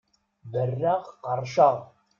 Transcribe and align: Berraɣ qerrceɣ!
Berraɣ 0.51 1.01
qerrceɣ! 1.23 1.75